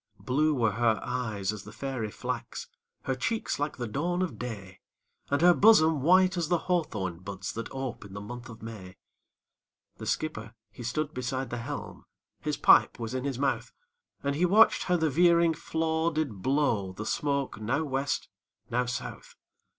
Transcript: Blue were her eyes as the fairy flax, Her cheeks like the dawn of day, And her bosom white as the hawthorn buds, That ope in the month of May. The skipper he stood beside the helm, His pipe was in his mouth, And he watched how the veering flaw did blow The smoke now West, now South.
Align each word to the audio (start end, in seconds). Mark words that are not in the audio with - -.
Blue 0.19 0.55
were 0.55 0.71
her 0.71 0.99
eyes 1.03 1.53
as 1.53 1.61
the 1.63 1.71
fairy 1.71 2.09
flax, 2.09 2.67
Her 3.03 3.13
cheeks 3.13 3.59
like 3.59 3.77
the 3.77 3.87
dawn 3.87 4.23
of 4.23 4.39
day, 4.39 4.79
And 5.29 5.43
her 5.43 5.53
bosom 5.53 6.01
white 6.01 6.35
as 6.37 6.49
the 6.49 6.57
hawthorn 6.57 7.19
buds, 7.19 7.51
That 7.53 7.69
ope 7.69 8.03
in 8.03 8.13
the 8.13 8.19
month 8.19 8.49
of 8.49 8.63
May. 8.63 8.97
The 9.97 10.07
skipper 10.07 10.55
he 10.71 10.81
stood 10.81 11.13
beside 11.13 11.51
the 11.51 11.59
helm, 11.59 12.05
His 12.39 12.57
pipe 12.57 12.97
was 12.99 13.13
in 13.13 13.25
his 13.25 13.37
mouth, 13.37 13.71
And 14.23 14.35
he 14.35 14.43
watched 14.43 14.85
how 14.85 14.97
the 14.97 15.11
veering 15.11 15.53
flaw 15.53 16.09
did 16.09 16.41
blow 16.41 16.93
The 16.93 17.05
smoke 17.05 17.61
now 17.61 17.83
West, 17.83 18.27
now 18.71 18.87
South. 18.87 19.35